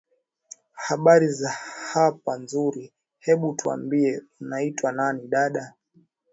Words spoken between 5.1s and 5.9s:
dada